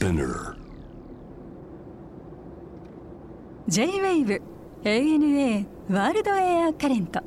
[0.00, 0.56] Spinner.
[3.68, 4.40] J-WAVE
[4.82, 7.20] ANA ワールドエアカレント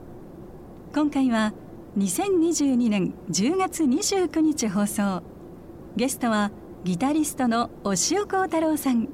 [0.96, 1.54] 今回は
[2.00, 5.22] 2022年10月29日放送。
[5.96, 6.52] ゲストは
[6.84, 9.08] ギタリストの押尾幸太郎さん。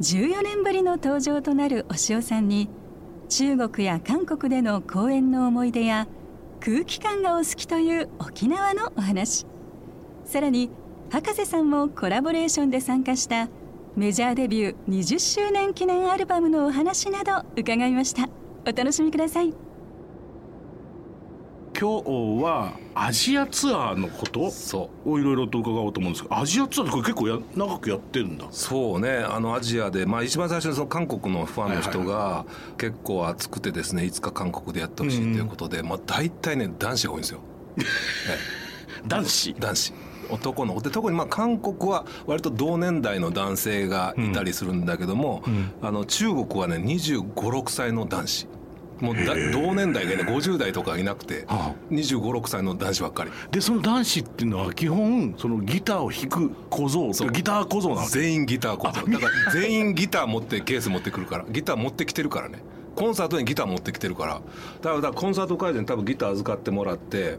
[0.00, 2.70] 14年ぶりの登場となる押尾さんに
[3.28, 6.06] 中国や韓国での公演の思い出や
[6.60, 9.44] 空気感がお好きという沖縄のお話。
[10.24, 10.70] さらに
[11.10, 13.48] 博士さんもコラボレーションで参加した
[13.96, 18.28] メジャーデビュー20周年記念アルバムのお話など伺いました。
[18.62, 19.52] お楽しみください。
[21.76, 28.46] 今日はアジアツアーのことそをいろいろと伺おうと思うんですけどアジアツアーってこれ結構や長くやってるんだ。
[28.52, 29.10] そうね。
[29.10, 32.46] あのアジアで、まあ、一番最初にその韓国のファンの人が
[32.78, 37.40] 結構熱くてですねいつか韓国でやってほしいということで、まあ、大体ね男子が多いんですよ、
[37.78, 37.82] え
[39.08, 39.50] 男子？
[39.50, 39.92] え男子
[40.30, 45.42] 男ので特にまあ韓国は割と同年代の男性がいたりするんだけども、
[45.82, 48.48] あの中国はね2 5 6歳の男子。
[49.00, 53.30] もうだ同年代でね50代とかいなくては2 5 6歳の男子ばっかり。
[53.50, 57.30] でその男子っていうのは基本そのギターを弾く小僧そう。
[57.30, 61.46] ギター小僧なの全員ギターこそだから全員ギター持ってケース持ってくるから。
[61.48, 62.62] ギター持ってきてるからね
[63.00, 64.42] コンサートにギター持ってきてるから。
[64.82, 67.38] だからコンサート会場に多分ギター預かってもらって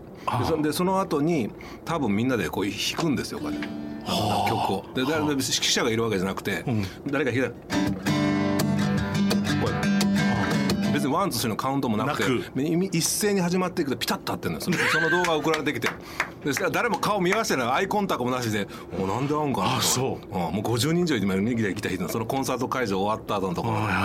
[0.62, 1.52] でその後に
[1.86, 3.68] 多分みんなでこう弾くんですよこうやって。
[4.08, 4.46] あ。
[4.50, 4.86] の曲を。
[4.96, 6.66] で誰も指揮者がいるわけじゃなくて、
[7.06, 8.31] 誰か弾いたら
[10.92, 14.76] 別に one two three のカウントもなくてな一斉に始まっていくとピタッと合ってるんですよ。
[14.92, 15.90] その動画が送られてきて。
[16.44, 17.72] ですから誰も顔見合わせてない。
[17.72, 18.68] アイコンタクトもなしで
[19.00, 20.36] 「おなんで合うんかな」あそう。
[20.36, 24.00] うんもう50人以上今ギターギター弾いてるのそのコンサート会場終わった後のところ、はいはいは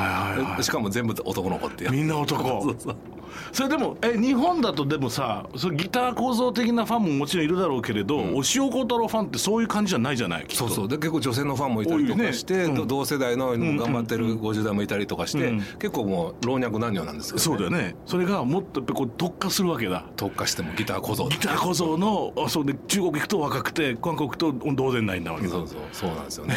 [0.49, 2.43] いはいしかも全部男の子ってやみんな男。
[2.63, 2.97] そうそう
[3.53, 10.89] それでもえ日本だとでもさそのギター構造的なファンももちろんいるだろうけれど、押尾幸太郎ファンってそういう感じじゃないじゃないそうそう。
[10.89, 12.65] で結構女性のファンもいたりとかして、ね。
[12.65, 12.75] うん。
[12.75, 15.59] ど同世代の頑張ってる50代もいたりとかして、うん。
[15.79, 17.97] 結構もう老若男女なんですけど、そうだよね。
[18.07, 20.05] それがもっとやっぱこう特化するわけだ。
[20.17, 25.53] 特化してもギター小僧ギター小僧のあそうで中国行くと若くて韓国と同然ないんだわけだ。
[25.53, 25.79] そうそう。
[25.93, 26.55] そうなんですよね、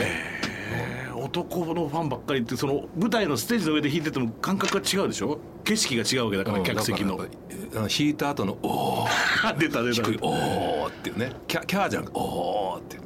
[1.15, 5.39] 男のファンばっかりってその舞台のステージの上で弾いてても感覚が違うでしょ？
[5.63, 10.03] 景色が違うわけだから、うん客席の弾いた後の「おー」 出た出た。
[10.03, 11.31] 低い「おー」っていうね。
[11.47, 13.01] キャキャーじゃなくて「おー」っていう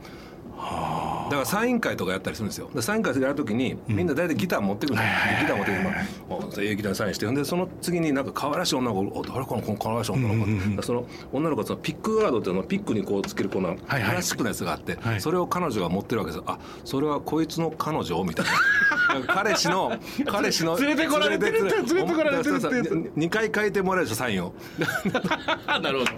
[1.25, 2.69] だからサイン会とかやったりするんですよ。
[2.73, 16.43] でサイン会やるときにみんな大体ギター持ってくるんですよ、ギター持ってきて、まあお、ええギターにサインしてでその次になんか可愛らしい女の子お誰この可愛らしい女の子、だからその女の子はそのピックガードっていうのをピックにこうつけるこのはラスチックのやつがあって、はいそれを彼女が持ってるわけですよ。
[16.47, 18.23] あそれはこいつの彼女？
[18.23, 18.51] みたいな。
[19.33, 22.89] 彼氏の彼氏の連れてこられてるって連れてこられてるってやつ。
[22.89, 24.53] 2回書いてもらえるでしょサインを。
[25.81, 26.11] なるほど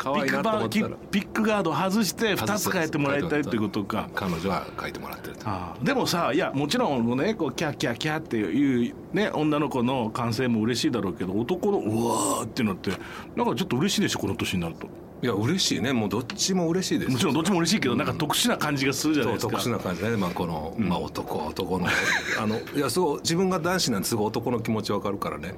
[0.00, 0.88] 可愛いなと思ったら。
[1.10, 4.08] ピックガード外して2つ変えてもらいたいっていうことか。
[4.14, 5.36] 彼女は書いてもらってる
[5.82, 12.90] でもさいやもちろんねこうキャーキャーキャーっていうね女の子の歓声も嬉しいだろうけど男のうわーってなって
[13.36, 14.88] なんかちょっと嬉しいでしょこの年になると。
[15.22, 15.92] いや嬉しいね。
[15.92, 17.12] もうどっちも嬉しいです。
[17.12, 19.74] もちろんどっちも嬉しいけどなんか特殊な感じがするじゃないそうですか。
[19.74, 21.86] 特殊な感じね、まあ、この、まあ、男男の。
[22.40, 25.54] あのいやすごい自分が男子なんてすごい男の気持ちわかるからね、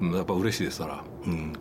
[0.00, 1.04] うん、やっぱ嬉しいですから。
[1.26, 1.52] うん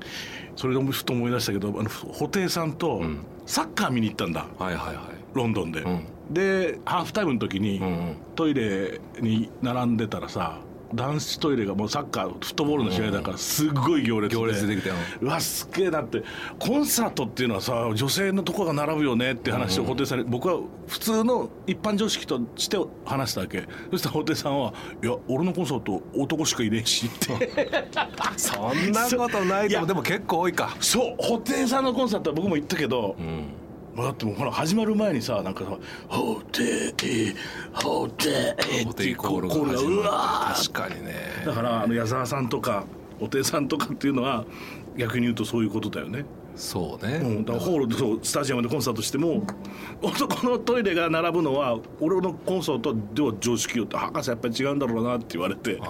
[0.56, 3.02] それでもふと思い出したけどあの布袋さんと
[3.46, 4.46] サッカー見に行ったんだ。
[4.58, 5.06] はいはいはい。
[5.34, 6.06] ロンドンで、ん。
[6.30, 7.82] でハーフタイムの時に、
[8.36, 10.60] トイレに並んでたらさ
[10.94, 14.42] 男子トイレがもうサッカーフットボールの試合だからすっごい行列で。
[14.42, 14.96] 行列できたよ。
[15.22, 16.24] うわすっげえなって。
[16.60, 23.64] コンサートっていうのはさ女性のとこが並ぶよねって話を布袋さんに、僕は普通の一般常識として話したわけ。
[23.92, 27.72] そしたら布袋さんは「いや俺のコンサート男しかいねえし」って。
[28.38, 29.88] そんなことないと思う。
[29.88, 30.76] でも結構多いか。
[30.80, 33.61] そう布袋さんのコンサートは僕も行ったけど、まあ
[33.98, 35.78] だってもうほら始まる前にさなんかさ
[36.10, 36.66] 「布袋
[37.74, 41.14] 布袋」っていうコールがうわー確かにね。
[41.46, 42.86] だからあの矢沢さんとか
[43.20, 44.46] 布袋さんとかっていうのは
[44.98, 46.26] 逆に言うとそういうことだよね、
[46.56, 49.44] そうね、うん、だからホールでそうスタジアムでコンサートしても
[50.02, 55.82] 男のトイレが並ぶのは俺のコンサートでは常識よって博士やっぱり違うんだろうなって言われていや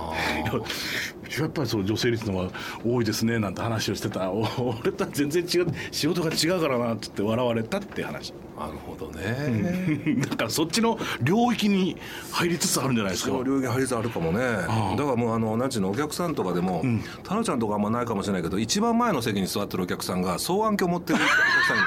[1.40, 2.52] やっぱりそう女性率の方が
[2.86, 4.30] 多いですねなんて話をしてた。
[4.32, 4.42] お
[4.82, 8.34] 俺とは全然違う仕事が違うからなって言って笑われたって話。
[8.58, 11.98] なるほどね、だからそっちの領域に
[12.32, 13.32] 入りつつあるんじゃないですか。
[13.32, 14.40] その領域入りつつあるかもね。
[14.40, 16.84] だからもうあのなんちゅうのお客さんとかでも、
[17.24, 21.30] タノちゃんとかあんまないかもしれないけど一番前の席に座ってるお客さんが双眼鏡持ってるお客
[21.68, 21.84] さんが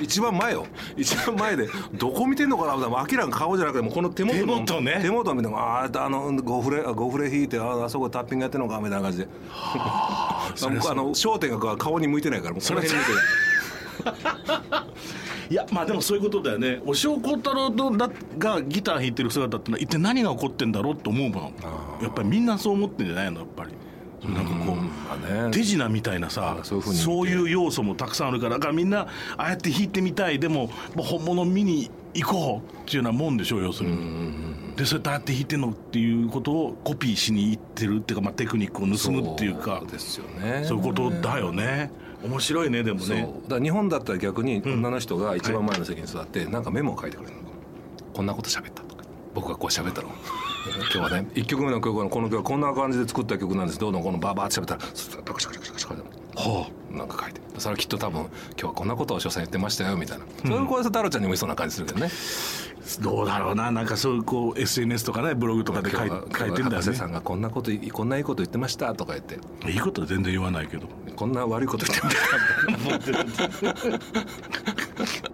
[0.00, 0.64] 一番前よ。
[0.96, 2.76] 一番前でどこ見てんのかな？
[2.76, 4.64] みたいな明らかに顔じゃなくてもうこの手元の。
[4.64, 4.98] 手元ね。
[5.02, 9.28] 手元を見てもあああのゴフレゴフレ引いてああそこタッピングやってんのかみたいな感じで。
[9.58, 10.52] あ
[10.94, 13.18] の焦点が顔に向いてないからもうこの辺に向いてる
[15.50, 16.80] いやまあでもそういうことだよね。
[16.86, 17.70] 押尾幸太郎
[18.38, 23.40] がギター弾いてる姿ってのは一体何が起こってんだろうと思うもんあやっぱりみんなそう思ってんじゃないの？
[23.40, 23.72] やっぱり
[24.24, 34.48] なんかこう、手品みたいなさそういう要素もたくさんあるからだからみんなああやって弾いてみたいでも本物見に行こうっていうようなもんでしょう要するに。
[34.76, 40.64] でそうやってああやって弾いてんのっていうことをコピーしに行ってるっていうか、まあ、テクニックを盗むっていうかそうですよね。
[40.64, 41.90] そういうことだよね。
[42.24, 43.28] 面白いねでもね。
[43.48, 47.42] だ日本だったら逆に女の人が一番前の席に座ってなんかメモを書いてくれるの、
[48.14, 49.04] こんなこと喋ったとか。
[49.34, 50.08] 僕がこう喋ったの
[50.68, 53.78] 今日はね1曲目の曲はこの曲はこんな感じで作った曲なんです。
[53.78, 62.10] どうぞこのバーバーって喋ったらそしたらカシャカシャカシャカシャカシャはなんか書いてそれはきっと多分今日はこんなことを所詮言ってましたよみたいな、それこそ太郎ちゃんにもいそうな感じするけどね
[63.00, 69.38] どうだろうななんかそういうこう SNS とかねブログとかで書い今日は書いてんだよ博士さんがこんなことこんないいこと言ってましたとか言って
[69.70, 70.86] いいことは全然言わないけど
[71.16, 72.16] こんな悪いこと言ってまし
[75.22, 75.28] た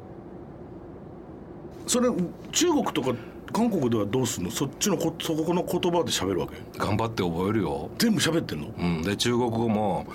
[1.87, 2.09] それ
[2.51, 3.15] 中国とか
[3.55, 4.51] 韓国ではどうすんの？
[4.51, 6.55] そっちのこそこの言葉で喋るわけ？
[6.77, 7.89] 頑張って覚えるよ。
[7.99, 8.67] 全部喋ってんの？
[8.77, 10.06] うん、で中国語も、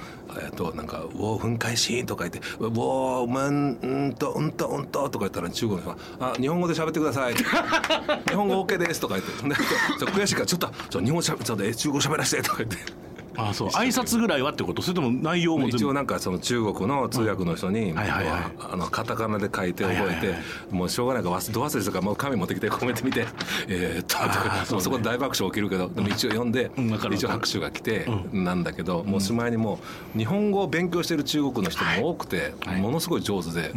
[0.44, 7.33] えっとなんか「ウォー分解シーン」とか言って「ウォーマンうんとうんとうんと」とか言ったら中国の人が「あ日本語で喋ってください」
[8.27, 9.31] 日本語 OK です」とか言って。
[10.12, 12.77] 悔しいからちょっとちょ日本しゃべちょっとえ中国喋らせてとか言って
[13.39, 13.68] あそう。
[13.69, 14.81] 挨拶ぐらいはってこと？
[14.81, 18.41] それとも内容も一応なんかその中国の通訳の人に、はいはいはい。
[18.71, 20.18] あのカタカナで書いて覚はいはい。
[20.24, 20.36] え
[20.69, 23.25] て、もうしょうがないから忘ど忘れしたからもう紙持ってきてコメント見て
[23.68, 24.18] えーっと
[24.65, 24.83] そうね。
[24.83, 29.80] そこで大爆笑起きるけどでも一応読んで、うん一応拍手が来てなんだけど、もうしまいにも
[30.15, 33.71] う日本語を勉強してる中国の人も多くて、ものすごい上手で。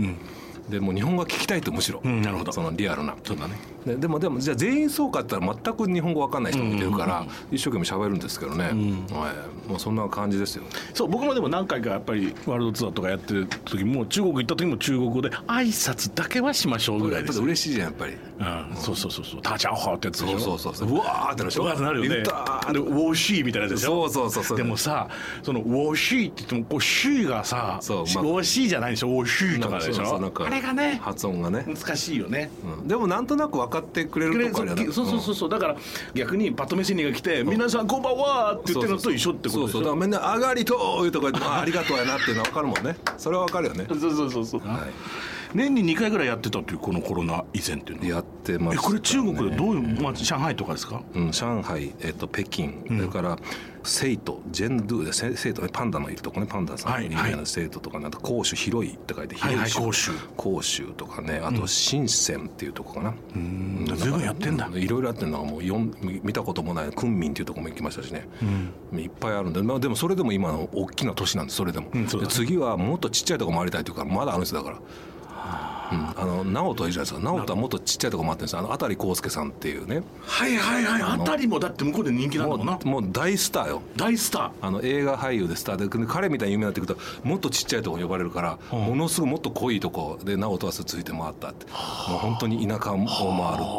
[0.69, 2.53] でもう日本語が聞きたいとむしろ、うんなるほど。
[2.53, 3.57] そのリアルなそうだね。
[3.85, 10.65] ででもでもじゃあ全員そうかって言ったら全く日本語わかんない人もいてるから、一生懸命喋るんですけどね、はい、もうそんな感じですよ。
[10.95, 18.17] そう僕もでも何回かやっぱりワールドツアーとかやってる時も中国行った時も中国語で挨拶だけはしましょうぐらいです嬉しいじゃんやっぱり
[18.71, 20.39] うん、そうそうそうそう「タチャオホ」ってやつでしょ？
[20.39, 20.97] そうそうそうそう。
[20.97, 21.45] うわーってなる。
[21.45, 22.09] でしょうわーってなるよね。
[22.17, 24.09] 言ったーでウォーシーみたいなやつでしょ？
[24.09, 24.57] そうそうそうそう。
[24.57, 25.09] でもさ
[25.43, 28.25] そのウォーシーって言ってもこうシーがさそうまあ。
[28.25, 29.09] ウォーシーじゃないでしょ？
[29.09, 32.51] ウォーシーとかでしなんかそうそうなんかょあれがね発音がね、難しいよね。
[32.81, 32.89] うん。
[32.89, 35.49] でもなんとなく分かってくれるとこあるよねそうそうそうそう。
[35.49, 35.77] だから
[36.15, 39.79] 逆にパッとメシニが来て「皆さんこんばんは」って言ってるのと一緒ってことでしょ？
[39.79, 42.97] そうそうだからみんな「あがりとー」とか言ってあ「ありがとうやな」っていうのは分かるもんね。
[43.19, 43.87] それは分かるよね。
[43.89, 44.61] そうそうそうそう。
[44.61, 44.87] は
[45.55, 48.07] 年に2回ぐらいやってたっていうこのコロナ以前っていうのは。
[48.07, 51.03] いやってます、えこれ中国でどういう、まあ、上海とかですか？
[51.15, 53.39] うん、上海、えっと北京、それから
[53.85, 56.93] 成都ジェンドゥでせ成都ねパンダのいるとこねパンダさん。
[56.93, 60.13] はい有名な成都とかねあと広州広いって書いてはいはい広州。
[60.41, 63.85] 広州とかねあと深センっていうとこかな、うん。
[63.97, 64.69] 随分やってんだ。
[64.75, 68.27] いろいろやってるのがもうよん見見たこともない昆明っていうところも行きましたしね、
[68.95, 74.79] いっぱいあるんで、まあ、でもそれでも今の大きな都市なんですそれでも、うんで次はもっとちっちゃいところ回りたいというかまだあるんですだから。
[75.93, 77.31] うん、あの直人いるじゃないですか。
[77.31, 80.03] 直人はもっとちっちゃいところ回ってるんですあの辺康介さんっていうね。
[80.23, 81.03] はいはいはい。
[81.03, 82.73] あたりもだって向こうで人気なんだもんな。
[82.73, 83.83] もうもう大スターよ。
[83.97, 84.51] 大スター。
[84.63, 85.77] あの映画俳優でスター。
[85.77, 91.67] でで彼みたいに有名になってくるともっとちっちゃいところに呼ばれるから、ものすごいもっと濃いとこで直人はついて回ったって。
[91.67, 91.73] も
[92.17, 93.13] う本当に田舎を回るって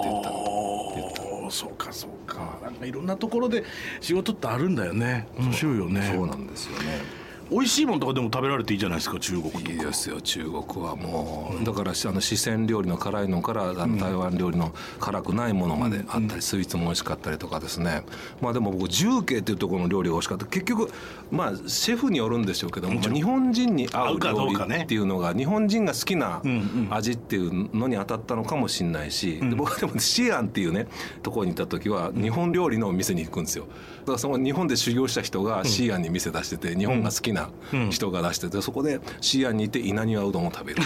[0.09, 0.31] 言った。
[0.31, 2.59] おーそうかそうか。
[2.63, 3.63] なんかいろんなところで
[4.01, 5.27] 仕事ってあるんだよね。
[5.37, 6.11] 面白いよね。
[6.13, 18.03] そうなんですよね美味しいもんとかでも食べられていいじゃないですか中国いいですよ中国はもう、だからあの四川料理の辛いのからあの台湾料理の辛くないものまであったり、スイーツも美味しかったりとかですね。
[18.41, 20.91] まあでも僕重慶っていうところの料理が美味しかった結局
[21.31, 26.41] まあシェフによるんでしょうけども、まあ日本人に合う料うかね理っていうのが日本人が好きな
[26.89, 30.87] 味っていうのに当たったのかもしれないし、で僕はでもシアンっていうね
[31.21, 33.67] ところに行った時は日本料理の店に行くんですよ。
[34.01, 37.49] だからその日本で修行した人がシアンに店出してて日本が好きな
[37.91, 40.81] 人が出しててそこでシアンにいて稲庭うどんを食べる。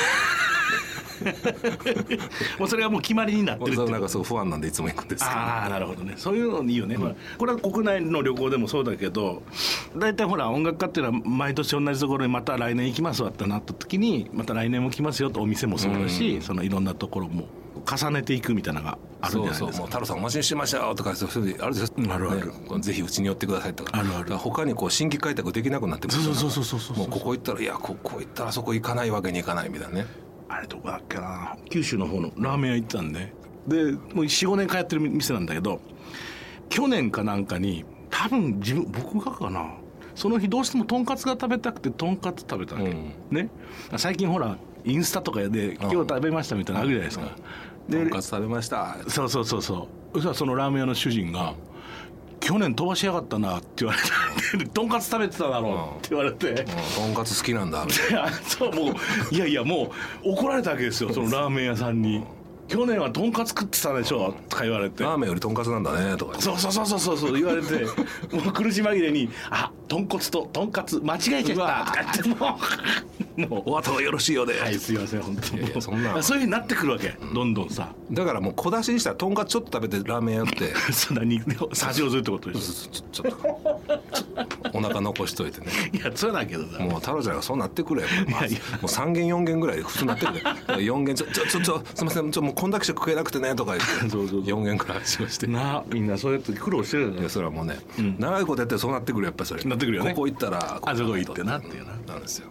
[2.60, 5.36] もうそれがもう決まりになってるってなんかそうファンなんでいつも行くんですけど。
[5.36, 6.14] ああなるほどね。
[6.18, 9.44] そういうのいいよね、まあこれは国内の旅行でもそうだけど
[9.96, 17.48] 大体ほら音楽家っていうのは毎年同じところにまた来年行きますわってなった時にまた来年も来ますよとお店もそうだし、そのいろんなところも
[17.88, 19.78] 重ねていくみたいなのがあるんじそうそうゃないですか。
[19.80, 22.48] もう太郎さんお待ちにしてましたよとかそういうのあるでしょあるある。
[22.48, 23.98] ねぜひうちに寄ってくださいとか。
[23.98, 24.36] あるある。
[24.38, 30.06] 他にこう新規開拓できなくなってくるそうそうそうそうそうそうもうここ行ったらいやここ行ったらあそこ行かないわけにいかないみたいなね
[30.50, 31.58] あれどこだっけな。
[31.70, 33.34] 九州の方のラーメン屋行ってたんで。
[33.68, 35.82] でもう45年通ってる店なんだけど
[36.70, 39.74] 去年かなんかに多分自分僕がかな。
[40.16, 43.14] その日どうしてもとんかつが食べたくてとんかつ食べたわけ、うん。
[43.30, 43.50] ね。
[43.98, 47.36] 最近ほらインスタとかで「今日食べました」みたいなのあるじゃないですか、
[47.90, 48.06] とん。
[48.06, 48.98] でかつ食べました。
[49.08, 50.14] そうそうそうそう。
[50.14, 51.56] そしたらそのラーメン屋の主人が「今
[52.40, 54.00] 去年飛ばしやがったな」って言われ
[54.60, 56.56] て「とんかつ食べてただろ」って言われて、うん。
[56.56, 56.64] と
[57.12, 59.92] んかつ好きなんだみたい いやそうもういやいやも
[60.24, 62.24] う怒られたわけですよそのラーメン屋さんに
[62.68, 65.04] 「去年はとんかつ食ってたでしょ」とか言われて。
[65.04, 67.86] なラーメンよりとんかつなんだねとかそうそうそうそうそう言われて。
[68.36, 72.60] もう苦し紛れに「あ豚骨ととんかつ間違えちゃった」とか言っても
[73.38, 75.58] うもうお後がよろしいようで、はいすいません本当。
[75.58, 76.24] いやいやそんな。
[76.24, 77.16] そういうふうになってくるわけ。
[77.34, 80.74] どんどんさだからもう小出しにしたらとんかつちょっと食べてラーメンやって。
[80.92, 81.40] そんなに
[81.74, 83.58] 差しをするってことでしちょちょっと
[84.74, 85.68] お腹残しといてね。
[85.94, 86.80] ょ いやそうだけどさ。
[86.80, 94.42] もう太郎ちゃんがそうなってくれよ、まあもう3軒4軒ぐらい普通になってくれ4軒ちょちょちょちょすいませんちょもうこんだけしか食えなくてねとか言って そうそうそう。
[94.42, 95.48] 4軒くらいしまして。
[95.48, 97.78] なあみんなそうやって苦労してるいやそれはもうね、
[98.18, 99.64] 長いことやってそうなってくるやっぱりそれ。
[99.64, 100.12] なってくるよね。
[100.12, 101.98] ここ行ったらあそこ行ってなっていうな。
[102.08, 102.50] なんですよ。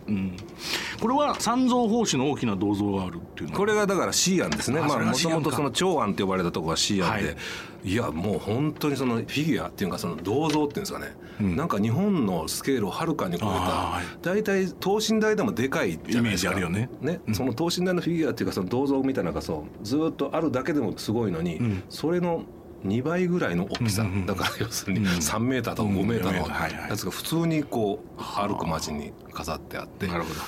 [1.00, 4.80] これは三蔵法師の大きな銅像があるっていうこれがだからシーアンですね。
[4.80, 7.36] まあもともと C その長安って呼ばれたところがシーアンで、はい。
[7.84, 16.18] い、やもう本当にそのフィギュアっていうかその銅像っていうんですかね、なんか日本のスケールをはるかに超えあた大体等身大でもでかいじゃないですか。
[16.18, 16.90] イメージあるよね。
[17.00, 22.44] ね、その等身大のフィギュアっていうかその銅像みたいなのがそうずっとあるだけでもすごいのに、それの
[22.86, 26.90] 2倍ぐらいの大きさ、だから要するに3メーターとか5メーターのうんはいはい。
[26.90, 30.06] やつが普通にこう歩く街に飾ってあって。
[30.06, 30.40] なるほど。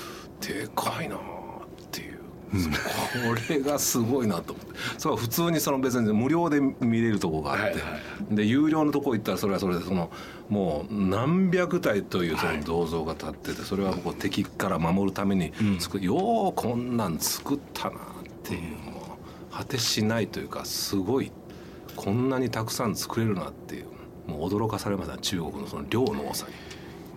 [0.47, 1.19] でかいなっ
[1.91, 4.53] ていう、これがすごいなと。
[4.53, 7.81] 思ってそう普通にその別に無料で見れるとこがあって、はいは
[8.31, 10.11] で有料のとこ行ったらそれはそれでその
[10.49, 18.01] もう何百体というその銅像が立っててそれはこう敵から守るために作る、ようこんなん作ったなっ
[18.45, 19.19] ていう、も
[19.51, 21.33] う果てしないというかすごい
[21.99, 23.87] こんなにたくさん作れるなっていう
[24.29, 26.55] もう驚かされました中国のその量の多さに。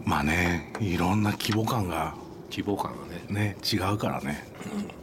[0.04, 2.16] まあねいろんな規模感が
[2.50, 3.06] 規模感が
[3.38, 3.54] ね。
[3.54, 4.44] ね違うからね、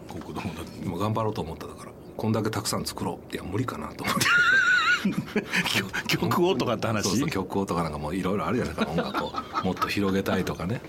[0.08, 0.84] 国道だって。
[0.84, 4.26] もう頑張ろうと思っただからこんだけたくさん作ろういや無理かなと思って。
[6.08, 7.04] 曲をとかって話？
[7.04, 8.92] そうそう曲をとかなんかもういろいろあるじゃないですか。
[8.92, 9.32] 音楽を
[9.62, 10.80] もっと広げたいとかね、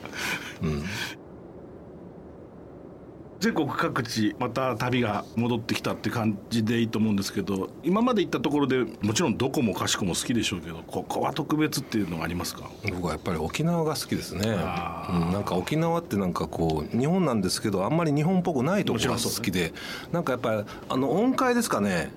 [0.63, 0.83] うん、
[3.39, 12.69] 全国各地また旅が戻ってきたって感じでいいと思うんですけど今まで行ったところでもちろんどこもかしこも好きでしょうけどここは特別っていうのがありますか？
[12.91, 19.73] 僕はやっぱり沖縄が好きですね、あうん、なんか沖縄ってなんかこう日本なんですけどあんまり日本っぽくないところが好きで、
[20.11, 22.11] なんかやっぱりあの音階ですかね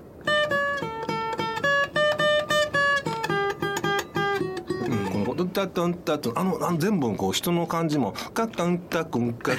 [5.53, 9.57] タ「タンタと」あのあの全部こう人の感じも「カタンタクンカタ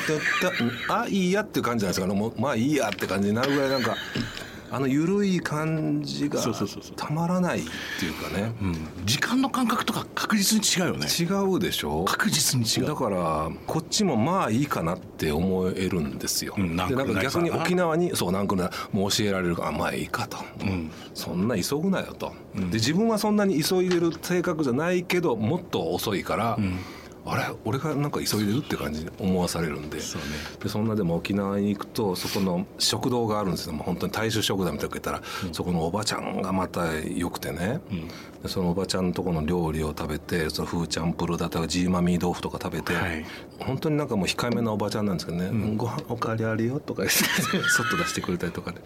[0.51, 2.15] タンあいいや」っていう感じじゃないですか。
[2.15, 3.97] もうまあいいやって感じになるぐらいなんか
[4.75, 6.41] あの緩い感じが
[6.97, 7.63] たまらないっ
[8.01, 8.53] ていうかね。
[8.61, 8.77] うん。
[9.05, 11.07] 時間の感覚とか確実に違うよね。
[11.07, 11.25] 違
[11.57, 12.05] うでしょ？
[12.05, 12.89] 確実に違う。
[12.89, 20.39] だからこっちもまあいいかなって思えるんですよ、うんなんかでなんか逆に沖縄にそうなんかねもう教えられるかまあいいかと、
[21.15, 26.59] そんな急ぐなよと、で自分はそんなに急いでる性格じゃないけどもっと遅いから、
[27.27, 30.01] あれ俺がなんか急いでるって感じに思わされるんで。
[30.01, 30.29] そうね。
[30.63, 33.73] でそんなでも沖縄に行くとそこの食堂があるんですよ。
[33.73, 37.81] もう本当に大衆食堂みたいなのたら、そこのおばちゃんがまた良くてね、
[38.43, 43.25] でそのおばちゃんのとこの料理を食べてそのフーチャンプルだとかジーマミー豆腐とか食べて、はい。
[43.61, 47.19] 本当になんかもう控えめなおばちゃんなんですけどね「ご飯おかわりあるよ」とか言って
[47.69, 48.79] そっと出してくれたりとかね、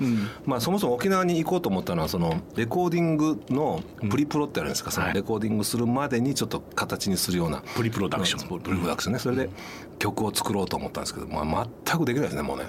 [0.45, 7.63] まあそもそも沖縄に行こうと思ったのはそのレコーディングのプリプロってあるんですか、そのレコーディングするまでにちょっと形にするような。
[7.75, 9.19] プリプロダクションプリプロダクションね。
[9.19, 9.51] それで。
[9.99, 12.65] 曲を作ろうと思ったんですけど、まあ、全くできないですねもうね。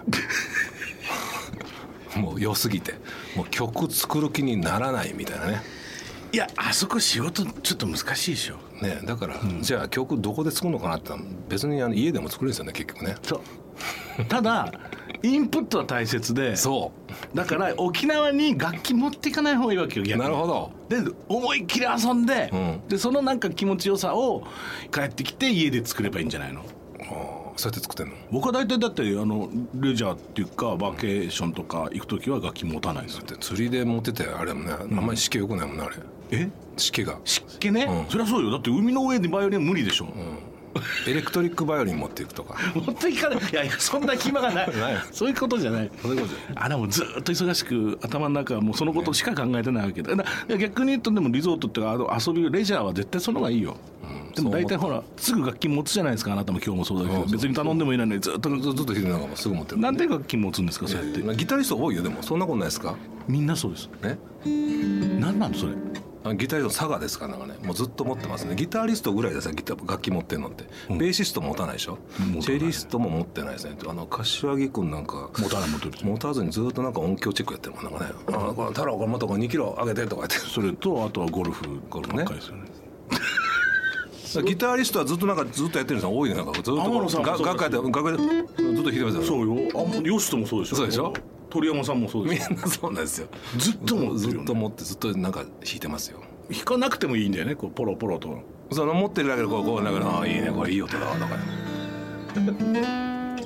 [2.20, 2.96] もう良すぎて。
[3.36, 5.62] もう曲作る気にならないみたいなね。
[6.32, 8.58] いやあそこ仕事ちょっと難しいでしょ。
[8.84, 11.12] ねだから、じゃあ曲どこで作るのかなって
[11.48, 13.16] 別にあの家でも作れるんですよね結局ね。
[13.24, 13.42] そう
[14.28, 14.72] ただ
[15.22, 16.92] インプットは大切でそ
[17.34, 20.24] だから沖縄に楽器持っていかない方がいいわけよう逆に。
[20.24, 20.72] なるほど。
[20.90, 22.82] で思いっきり遊んで、うん。
[22.88, 24.44] でそのなんか気持ちよさを
[24.92, 26.64] 帰ってきて家で作ればいいんじゃないの？
[27.58, 28.16] そうやって作ってんの？
[28.32, 33.24] 僕は大体だってあのレジャーっていうかバケーションとか行く時は楽器持たないですよ。
[33.26, 34.72] で釣りで持っててあれもね。
[34.72, 35.98] あんまり湿気よくないもんねあれ。
[36.32, 36.50] え？
[36.78, 38.10] 湿気が、湿気ね、うん。
[38.10, 38.52] そりゃそうよ。
[38.52, 40.08] だって海の上でバイオリンは無理でしょ、
[41.08, 42.58] エレクトリックバイオリン持っていくとか。
[42.76, 43.40] 持っていかない。
[43.40, 44.68] いやいやそんな暇がない。
[44.78, 44.98] ない。
[45.12, 45.92] そういうことじゃない。
[46.02, 50.14] そういうことじゃあでもずっと忙しく頭の中はもうそのことしか考えてないわけだ。
[50.58, 53.76] 逆に言うとでもリゾートっていうかあの遊びレジャーは絶対その方がいいよ、
[54.36, 59.82] でも大体ほらすぐ楽器持つじゃないですかあなたも今日もそうだけど、別に頼んでもいないのにずっとずずっとヒデなんかもすぐ持ってる。
[59.82, 61.36] なんで楽器持つんですかそうやって。
[61.36, 62.22] ギタリスト多いよでも。
[62.22, 62.96] そんなことないですか？
[63.28, 63.90] みんなそうです。
[64.04, 64.18] ね
[65.20, 65.74] 何なのそれ？
[65.74, 65.76] あ
[66.38, 67.56] ギタリスト佐賀ですかなんかね。
[67.64, 68.56] もうずっと持ってますね。
[68.56, 71.98] ギタリストぐらいですよギタ楽器持ってんのって、ベーシスト持たないでしょ？
[72.42, 73.78] チェリストも持ってないですね。
[73.88, 80.48] あの柏木君なんか持たない持てる持たずにずっとなんか音響チェックやってるもんなんかね「あこれ太郎これもっとこれ2キロ上げて」とか言って。
[80.50, 81.80] それとあとはゴルフ。
[81.90, 82.26] ゴルフね。
[84.46, 86.16] ギタリストはずっとなんかずっとやってるんですよ。
[86.16, 89.24] 多いねなんかずっと楽屋で楽屋でずっと弾いてますよ。
[89.24, 89.72] そうよ。
[89.74, 90.76] あヨシトもそうでしょ。
[90.76, 91.14] そうでしょ？
[91.50, 93.28] 鳥山さんもそうでみんなそうなんですよ。
[93.58, 96.20] ずっと持ってずっと持ってずっとなんか弾いてますよ
[96.52, 98.40] 弾かなくてもいいんだよねこうポロポロと
[98.72, 101.36] その持ってるだけでこうこうなんかああいいねこれいい音だわとか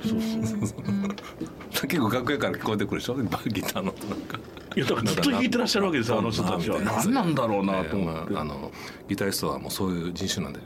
[0.05, 0.22] そう
[0.67, 4.38] そう結構楽屋から聞こえてくるでしょバギターの音なんか
[4.75, 8.72] いやだからずっと弾いてらっしゃるわけですよあの人たちは何なんだろうなと思ってえーまああの
[9.07, 10.65] ギタリストはもうそういう人種なんでね、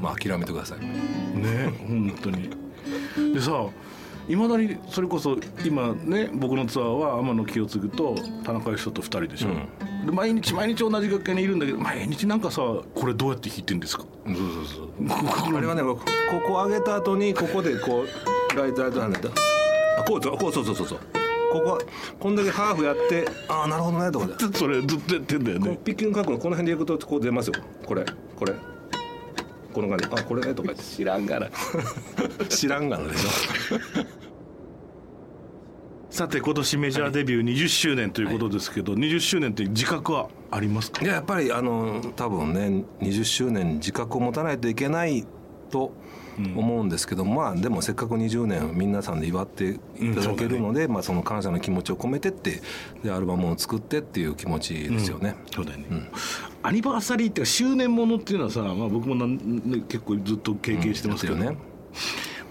[0.00, 2.50] まあ諦めてくださいね本当に
[3.34, 3.66] でさ
[4.30, 9.48] いまだにそれこそ今ね僕のツアーは天野清次と田中義人と2人でしょ、
[10.06, 12.62] で毎日毎日同じ楽屋にいるんだけど毎日なんかさ
[12.94, 14.04] これどうやって弾いてんですか？
[14.26, 14.88] そうそうそう。
[15.56, 15.98] あれはねこ
[16.46, 18.04] こ上げた後にここでこ
[18.54, 19.18] うライトライトハンド
[19.98, 20.98] あこうこうそうそうそうそう。
[21.52, 21.78] ここ
[22.20, 25.76] こんだけハーフやってああなるほどねとかでそれずっとやってんだよね。
[25.84, 27.54] ピッキング角度この辺でいくとこう出ますよ。
[27.84, 28.04] これ
[28.36, 28.54] これ。
[29.72, 30.04] この感じ。
[30.06, 30.72] あこれねとか。
[30.78, 31.48] 知らんがな。
[32.48, 34.19] 知らんがなでしょ
[36.20, 41.02] さて今年メジャーデビュー20周年ということですけど、20周年って自覚はありますか？
[41.02, 45.24] いややっぱりあの多分ね20周年自覚を持たないといけない
[45.70, 45.94] と
[46.54, 52.60] 思うんですけど、まあでもせっかく20年皆さんで祝っていただけるので、まあ、その感謝の気持ちを込めてって
[53.02, 55.36] でアルバムを作ってっていう気持ちですよね。
[55.50, 56.10] そうだよね、
[56.62, 61.44] アニバーサリーっていうか周年ものっていうのはさ、まあ、僕もなん、ね、結構ずっと経験してますけど、うん。
[61.44, 61.60] やって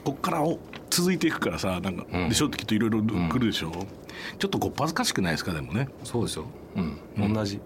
[0.01, 0.57] こっからお
[0.89, 2.47] 続いていくからさなんか、でしょ？
[2.47, 3.71] ってきっといろいろ来るでしょ、
[4.37, 5.87] ちょっとこっぱずかしくないですかでもね。
[6.03, 6.45] そうですよ、
[7.17, 7.33] うん。
[7.33, 7.59] 同じ。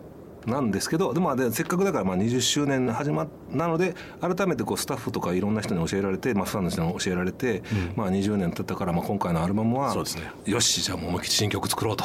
[0.46, 7.64] なんですけどでもせっかくだからまあ20周年始まっなので改めてこうスタッフとかいろんな人に教えられて、まあ、ファンの人に教えられて、
[7.96, 10.30] まあ、20年経ったからまあ今回のアルバムはそうですね。
[10.46, 12.04] よしじゃあもう思いっきり新曲作ろうと。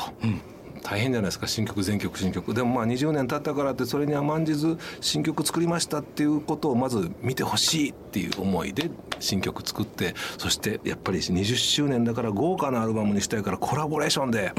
[0.90, 1.46] 大変じゃないですか。
[1.46, 2.54] 新曲全曲新曲。
[2.54, 8.90] でもまあ20年経ったからってそれに甘んじず新曲作りましたっていうことをまず見てほしいっていう思いで
[9.20, 14.52] 新曲作ってそしてやっぱり20周年だから豪華なアルバムにしたいからコラボレーションで、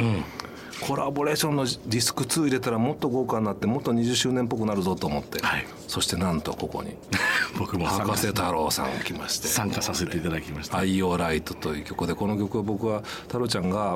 [0.82, 5.66] コラボレーションのディスク2入れたらもっと豪華になってもっと20周年っぽくなるぞと思って、はい。
[5.88, 6.96] そしてなんとここに
[7.58, 13.96] 僕も博士太郎さん来まして参加させていただきまし「た、アイオーライト」という曲でこの曲は僕は太郎ちゃんが、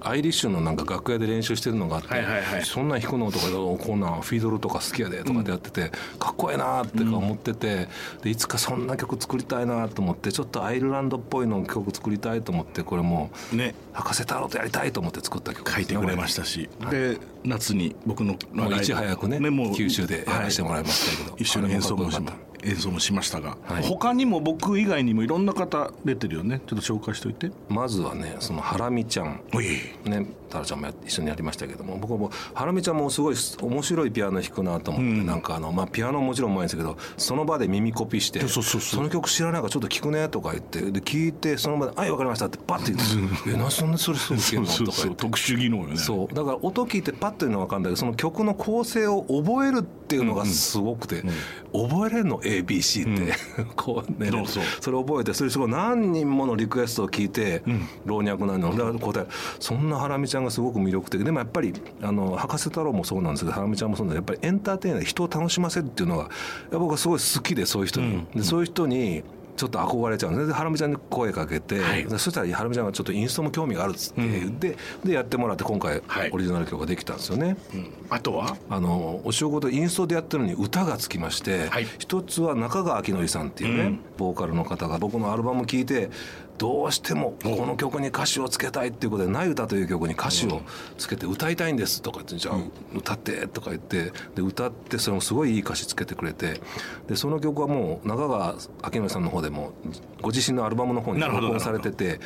[0.00, 2.64] アイリッシュのなんか楽屋で練習してるのがあって、はいはいはい。
[2.64, 7.88] そんなん弾くのとかこんなんフィードルとか好きやでとかでやってて、かっこええなって思ってて、
[8.22, 13.74] でいつかそんな曲作りたいなと思ってちょっとアイルランドっぽいの曲作りたいと思ってこれもうね。
[13.92, 23.82] 博士太郎とやりたいと思って作った曲書いてくれましたし、で夏に僕のもういち早くねもう九州でやらせてもらいましたけど、一緒に演奏もしあれかっこよかっ演奏もしましたが、はい。
[23.82, 26.60] 他にも僕以外にもいろんな方出てるよね。
[26.66, 27.48] ちょっと紹介しておいて。
[27.48, 29.40] たまずはねそのハラミちゃん。
[29.54, 29.66] おい。
[30.04, 31.98] ね太郎ちゃんもや一緒にやりましたけども。
[31.98, 43.08] 僕はもうハラミちゃんもすごい面白いピアノ弾くなと思って、なんかあの、まあ、ピアノももちろんうまいんですけどその場で耳コピーしてその曲知らないからちょっと聞くね」とか言ってで聞いてその場で「はい分かりました」ってパッて言っ
[43.44, 45.96] て「えなんでそんなそれすの?」とか特殊技能よね。
[45.96, 46.34] そう。
[46.34, 51.24] だから音聞いてパッというのは分かるんだけどその曲の構成を覚えるっていうのがすごくて、
[51.72, 53.34] 覚えれるの ABC って、
[53.76, 54.64] こうねそうそう。
[54.80, 57.62] それ覚えてそれすごい何人ものリクエストを聞いて、
[58.04, 58.70] 老若男女。
[58.70, 59.26] だから答え
[59.58, 61.22] そんなハラミちゃんがすごく魅力的。
[61.22, 66.26] でもやっぱりあの博士太郎もそうなんですけどハラミちゃんもそうなんですけどやっぱりエンターテイナーで人を楽しませるっていうのがい
[66.72, 69.22] や僕はすごい好きでそういう人に、でそういう人に
[69.56, 70.48] ちょっと憧れちゃうんですね。
[70.48, 72.04] でハラミちゃんに声かけて、はい。
[72.04, 76.30] でそしたらハラミちゃんがちょっとインストも興味があるっつって言って、でやってもらって今回はい。
[76.30, 77.56] オリジナル曲ができたんですよね。
[77.74, 77.92] うん。
[78.10, 78.56] あとは？
[78.68, 81.86] あのお仕事インストでやってるのに歌がつきまして、はい。
[81.98, 84.00] 一つは中川明則さんっていうね、うん。
[84.16, 86.10] ボーカルの方が僕のアルバム聴いて
[86.58, 90.62] どうしてもこの曲に歌詞をつけたいっていうことで「ない歌」という曲に歌詞を
[90.96, 92.56] つけて歌いたいんですとか言って「じゃあ
[92.94, 94.12] 歌って」とか言って。
[94.34, 96.60] で歌ってそれもすごいいい歌詞つけてくれて。
[97.08, 98.60] でその曲はもう中川明
[98.92, 99.72] 則さんの方でも
[100.20, 102.20] ご自身のアルバムの方に録音されてて。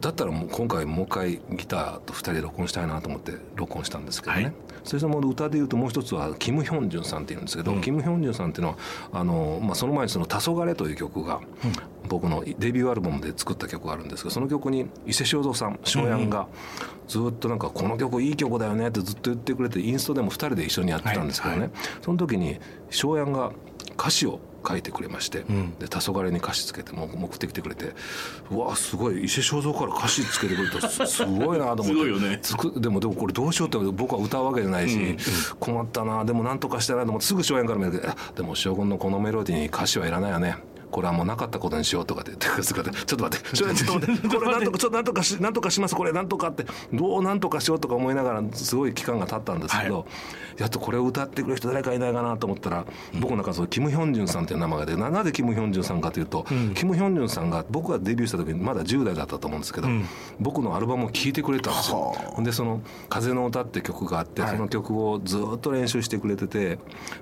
[0.00, 4.52] だったらもう今回もう一回ギターと2人で録音したいなと思って録音したんですけどね、はい
[4.84, 8.76] それとも歌でいうともう一つはキム・ヒョンジュンさんっていうんですけど、キム・ヒョンジュンさんっていうのは
[9.12, 11.40] あの、まあ、その前にその「黄昏という曲が、
[12.08, 16.48] 僕のデビューアルバムで作った曲があるんですけどその曲に伊勢正蔵さん翔やんが
[17.08, 21.70] ずっとなんか「この曲いい曲だよね」ってずっと言ってくれてインストでも2人で一緒にやってたんですけどね、はい
[22.02, 22.58] その時に
[22.90, 23.52] 翔やんが
[23.98, 25.44] 歌詞を書いてくれまして、
[25.78, 27.92] で黄昏に歌詞つけてもう送ってきてくれて
[28.50, 29.24] うわすごい。
[29.24, 30.88] 伊勢正蔵から歌詞つけてくれた。
[30.88, 31.84] す すごいなと思って。
[31.84, 32.38] すごいよね。
[32.42, 35.16] つくでもでもこれどうしようって僕は歌うわけじゃないし、
[35.58, 40.56] 困ったなでもなんとかしたいなと思ってすぐ翔やんから見て「あでも将軍のこのメロディーに歌詞はいらないよね」
[40.92, 60.04] これはもうなかったことにしようとかって ちょっと待ってちょっと待ってちょっと待ってこれなんとかちょっとなんとかしなんとかしますこれなんとかってどうなんとかしようとか思いながらすごい期間が経ったんですけど、はい、やっとこれを歌ってくれる人誰かいないかなと思ったら、うん、僕の中そのキム・ヒョンジュンさんっていう名前が出てなぜキム・ヒョンジュンさんかというと、うん、キム・ヒョンジュンさんが僕がデビューした時にまだ10代だったと思うんですけど、うん、
[60.40, 62.14] 僕のアルバムを聴いてくれたんですよ。
[62.40, 66.78] でその「風の歌」って曲があって、はい、その曲をずっと練習してくれてて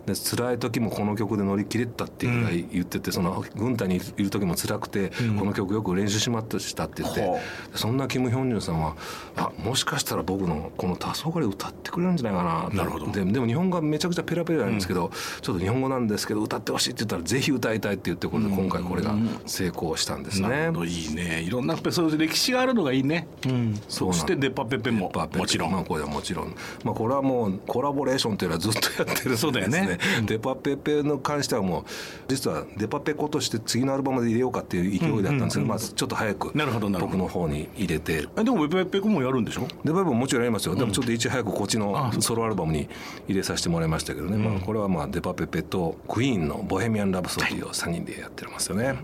[0.07, 7.41] で辛い時もこの曲で乗り切れたっていうぐらい言ってて、その軍隊にいる時も辛くて、この曲よく練習しましたって言って、
[7.75, 8.97] そんなキム・ヒョンジュンさんは
[9.37, 13.07] あもしかしたら僕のこの「黄昏歌ってくれるんじゃないかななるほど。
[13.13, 19.15] ででも日本語はめちゃくちゃペラペラなんですけど、うん、ちょっと日本語なんですけど歌ってほしいって言ったらぜひ歌いたいって言ってこれで今回これが
[19.47, 20.71] 成功したんですね。
[20.75, 21.43] うん、いいね。
[21.43, 23.27] いろんなそういう歴史があるのがいいね。
[23.47, 25.73] うん、そしてデパペペももちろん。
[25.73, 26.55] まあこれはもちろん。
[26.85, 29.99] まあこれはもうコラボレーションというのはずっとやってるそうだよね。
[30.27, 31.85] デパペペの関してはもう
[32.29, 38.29] 実はデパペコとして次のアルバムで入れようかっていう勢いだったんですけど、まあちょっと早く僕の方に入れて。
[38.37, 39.63] でもデパペコもやるんでしょ？
[39.85, 40.77] デパペコももちろんやりますよ。
[40.77, 42.89] でもちょっといち早くこっちのソロアルバムに
[43.27, 44.37] 入れさせてもらいましたけどね。
[44.37, 48.97] まあこれはまあデパペペとクイーンの「ボヘミアン・ラブソディ」を3人でやってますよね。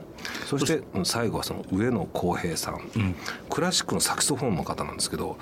[0.47, 3.15] そして最後はその上野浩平さん、うん、
[3.49, 5.39] クラシックのサクソフォンの方なんですけど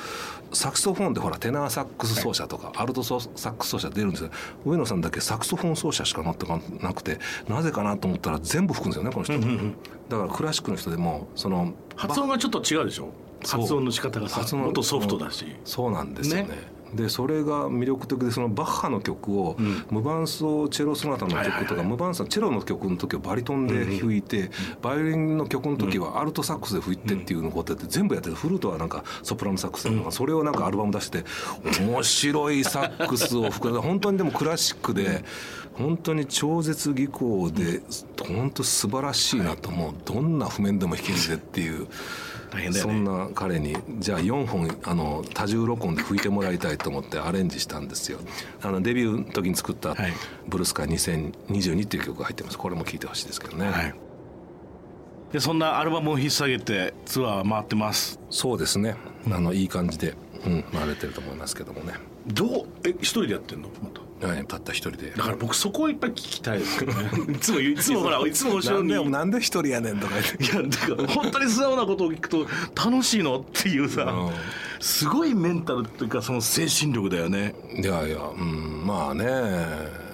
[0.52, 4.30] サクソフォンってほらテナーサックス奏者とかアルトサックス奏者出るんですよ
[4.66, 6.44] 上野さんだけサクソフォン奏者しかなって
[6.82, 9.76] なくてなぜかなと思ったら全部吹くんですよねこの人、うんうんうん、
[10.08, 13.08] だからクラシックの人でもその発音がちょっと違うでしょ？
[13.46, 15.44] 発音の仕方がさもっとソフトだし。
[15.64, 16.42] そうなんですよね。
[16.44, 16.74] ね。
[16.94, 19.56] でそれが魅力的でそのバッハの曲を、
[19.90, 24.48] 無伴奏チェロソナタの曲とか、無伴奏チェロの曲の時はバリトンで吹いて、
[24.80, 31.24] バイオリンの曲の時はアルトサックスで吹いてっていうのことやって全部やっててフルートはなんかソプラノサックスとか、それをなんかアルバム出して
[31.80, 33.80] 面白いサックスを吹く。
[33.80, 35.24] 本当にでもクラシックで
[35.76, 37.80] 本当に超絶技巧で
[38.26, 39.94] 本当素晴らしいなと思う。
[40.04, 41.88] どんな譜面でも弾けるぜっていう。
[42.54, 42.72] ね。
[42.72, 48.18] そんな彼にじゃあ4本あの多重録音で吹いてもらいたいと思ってアレンジしたんですよ。
[48.62, 49.96] あのデビューの時に作った
[50.46, 52.58] 「ブルースカイ2022」っていう曲が入ってます。
[52.58, 53.94] これも聴いてほしいですけどね、はい。
[55.32, 58.20] でそんなアルバムを引っ提げてツアー回ってます。
[58.30, 58.94] そうですね。
[59.30, 60.14] あのいい感じで、
[60.46, 61.94] うん、回れてると思いますけどもね。
[62.28, 63.68] どうえ一人でやってんの？
[63.82, 65.10] またはい、たった一人で。
[65.10, 67.10] だから僕そこをいっぱい聞きたいですけどね。
[67.34, 69.10] いつもいつもほらいつも後ろに。
[69.10, 70.44] なんで一人やねんとか言って。
[70.44, 74.32] いやだから本当に素直なことを聞くと楽しいのっていうさ、うん、
[74.80, 77.54] すごいメンタルっていうかその精神力だよね。
[77.76, 80.04] いやいやうんまあね。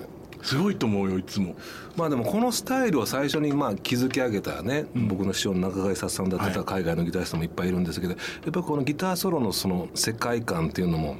[0.42, 1.54] すごいと思うよいつも。
[1.96, 11.16] まあでもこのスタイルを最初にまあ築き上げたね、うん、僕の師匠の中貝さんだってた海外のギタリストもいっぱいいるんですけど、やっぱりこのギターソロのその世界観っていうのも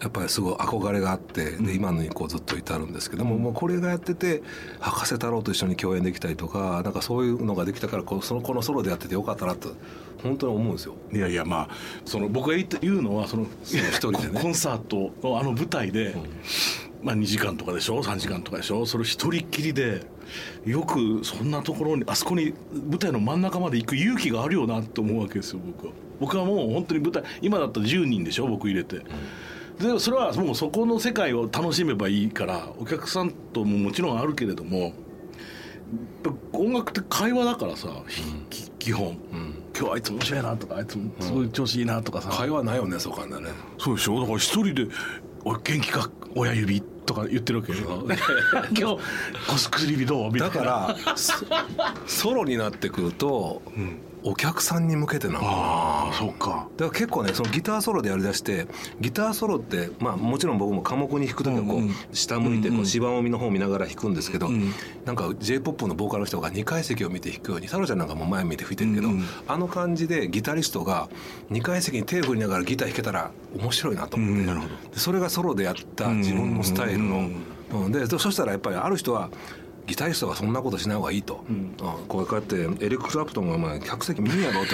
[0.00, 4.42] やっぱりすごい憧れがあってで今のにこうずっと至るんですけども、もうこれがやってて
[4.78, 9.70] 博士太郎と一緒に共演できたりとかなんかそういうのができたからこそのこのソロでやっててよかったなと
[10.22, 10.94] 本当に思うんですよ。
[11.12, 11.68] いやいやまあ
[12.04, 14.40] その僕が言うのはその一人でね。
[14.40, 16.22] コンサートのあの舞台で、うん、
[17.02, 18.84] まあ2時間とかでしょ？3時間とかでしょ？
[18.86, 20.04] それ一人っきりで
[20.66, 25.92] よくそんなところにあそこに舞台の真ん中まで行く勇気があるよなと思うわけですよ僕は。
[26.20, 28.46] 僕はもう本当に舞台今だったら10人でしょ？
[28.46, 28.96] 僕入れて。
[28.96, 29.04] うん
[29.80, 34.92] でそれはもうそこの世界を楽しめばいいからお客さんとももちろんあるけれども
[36.52, 38.46] 音楽って会話だからさ、うん、
[38.78, 43.32] 基本、うん、今日あいつ面白いなとかあいつすごい調子いいなとかさ、会話ないよねそうかね。
[43.78, 44.20] そうでしょ？
[44.20, 44.86] だから一人で
[45.44, 47.78] 「お元気か親指」とか言ってるわけよ
[48.78, 49.02] 今日
[49.48, 50.54] 「コスクリビどう?」みたいな。
[50.54, 50.96] だから
[52.06, 55.40] ソロになってくると、うんお客さんに向けてなの。
[55.42, 56.68] ああそうか。
[56.76, 58.66] だから結構ねそのギターソロでやりだして
[59.00, 64.48] ギターソロってまあもちろん僕も科目に弾く時はこう下向いてこう芝もみの方を見ながら弾くんですけど、
[65.04, 69.08] なんか j p o p のボーカルの人が2階席を見て弾くようにサロちゃんなんかも前見て吹いてるけど、
[69.48, 71.08] あの感じでギタリストが
[71.50, 74.74] 2階席に手を振りながらギター弾けたら面白いなと思って、なるほど。
[74.98, 77.30] それがソロでやった自分のスタイルの、
[77.90, 79.30] でそしたらやっぱりある人は
[79.90, 81.74] ギタリストはそんなことしない方がいいと、うん、
[82.06, 84.70] こうやってエリック・クラプトンがまあ客席見んやろって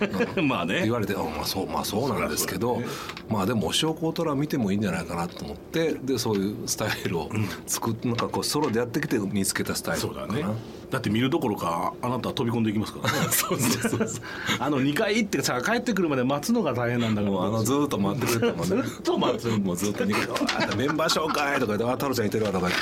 [0.00, 0.82] 言われてまあね。
[0.82, 2.86] 言われてあまあそうまあそうなんですけど、ね、
[3.28, 7.30] まあでも押尾幸太郎見てもいいんじゃないかなと思ってでそういうスタイルを
[7.68, 10.42] 作っ、うん、なんかこうソロでやってきて見つけたスタイルそうだね
[10.90, 13.18] だって見るどころかあなたは飛び込んでいきますからね。
[13.30, 14.22] そうそうそう
[14.58, 17.42] あの2回行ってさ帰ってくるまで待つのが大変なんだから。
[17.42, 18.82] あのずっと待ってくれたもんね。
[18.82, 19.48] ずっと待つ。
[19.48, 22.80] もうずっと2回メンバー紹介とか言って「あ太郎ちゃんいてるわ」とか言っ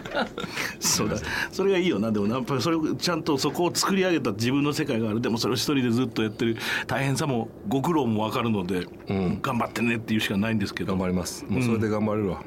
[0.00, 0.08] て。
[0.80, 1.16] そうだ。
[1.52, 1.98] それがいいよ。
[1.98, 5.20] なでもやっぱりそれをちゃんとそこを作り上げた自分の世界がある。
[5.20, 6.56] でもそれを一人でずっとやってる。
[6.86, 10.92] 大変さもご苦労も分かるので、うん、頑張ってねっていうしかないんですけど。
[10.92, 11.44] 頑張ります。
[11.48, 12.42] もうそれで頑張れるわ、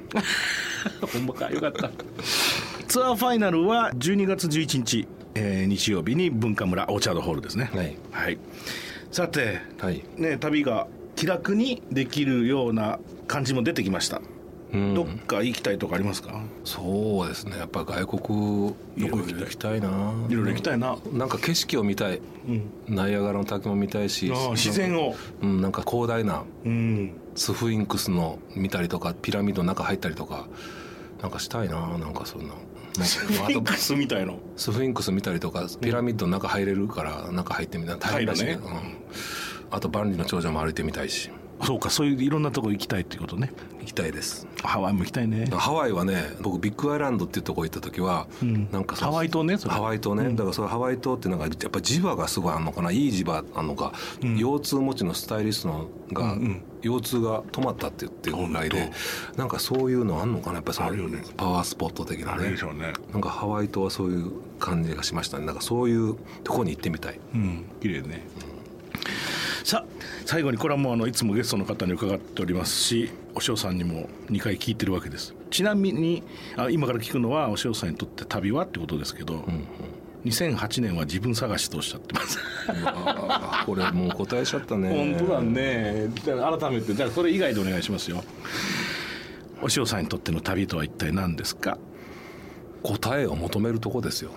[1.03, 1.51] うん、ほんまか。
[1.51, 1.91] よかった
[2.91, 7.71] ツアーファイナルは12月11日えー日曜日に文化村オーチャードホールですね。
[7.73, 7.97] はい。
[8.11, 8.37] はい、
[9.13, 10.03] さて、はい。
[10.17, 14.21] ね、旅が気楽にできるような感じも出てきました、
[14.73, 14.93] うん。
[14.93, 16.43] どっか行きたいとかありますか？
[16.65, 17.57] そうですね。
[17.59, 19.87] やっぱ外国いろいろ行きたいな。
[20.27, 22.19] いろいろ行きたいな、なんか景色を見たい。
[22.45, 24.29] うん、ナイアガラの滝も見たいし。
[24.29, 25.15] 自然を。
[25.41, 27.13] うん、なんか広大なうん。
[27.35, 30.49] スフィンクスの見たりとかピラミッドの中入ったりとか
[31.21, 32.53] なんかしたいななんかそんな
[32.97, 38.01] なんかフィンクスみたいのスフィンクス見たりとかピラミッドの中入れるから中入ってみたいな。
[38.01, 38.67] 大変だし、入るね。
[38.67, 38.97] うん、
[39.71, 41.29] あと万里の長者も歩いてみたいし
[41.63, 43.51] そうかそういういろんなとこ行きたいっていうことね。
[43.81, 44.47] 行きたいです。
[44.63, 45.47] ハワイも行きたいね。
[45.51, 48.69] ハワイはね僕ビッグアイランドっていうとこ行った時は、ん。
[48.71, 52.91] なんかハワイ島ねハワイ島ね、だからそのハワイ島ってなんかやっぱ磁場がすごいあるのかな。
[52.91, 53.93] いい磁場あるのか、
[54.39, 56.37] 腰痛持ちのスタイリストのが、
[56.81, 58.91] 腰痛が止まったって言ってるぐらいで
[59.35, 60.55] なんかそういうのあんのかな。
[60.55, 60.89] やっぱりその
[61.37, 62.51] パワースポット的なね。
[62.51, 62.93] ね。
[63.11, 65.45] なんかハワイ島はそういう感じがしましたね。
[65.45, 67.19] なんかそういうとこに行ってみたい。
[67.33, 67.65] うん。
[67.81, 68.25] 綺麗ね
[69.63, 69.85] さあ
[70.25, 75.33] 最後にこれはもうあのいつもゲストの方に伺っておりますしお塩さんにも2回聞いてるわけです。
[75.49, 76.23] ちなみに
[76.57, 79.45] あ今から聞くのはお塩さんにとって旅はってことですけど、
[80.25, 82.39] 2008年は自分探しとおっしゃってます。
[83.65, 85.15] これもう答えちゃったね。
[85.17, 86.09] 本当だね。
[86.23, 88.23] じゃあ改めてじゃあそれ以外でお願いしますよ。
[89.61, 91.77] お塩さんにとっての旅とは一体何ですか？
[92.83, 94.31] 答えを求めるとこですよ、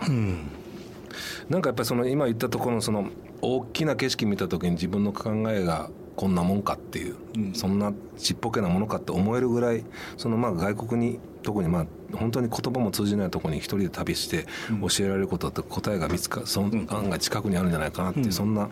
[1.49, 3.09] なんかやっぱりその今言ったところのその
[3.45, 9.85] 大きな景色見た時に自分の考えがこんなもんかっていう、うん、そんなちっぽけなものかって思えるぐらい
[10.17, 14.47] そのまあ外国に特にまあ本当に言葉も通じないところに一人で旅して
[14.81, 18.71] 教えられることって答えが見つか、う、その案が近くにあるんじゃないかなっていう、そんな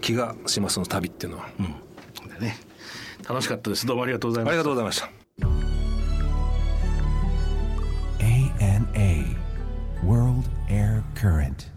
[0.00, 1.66] 気がしますその旅っていうのは、うん。
[2.28, 2.56] だね、
[3.28, 3.86] 楽しかったです。
[3.86, 4.52] どうもありがとうございました。
[4.52, 5.10] ありがとうございました。
[8.18, 9.36] ANA
[10.04, 11.75] World Air Current.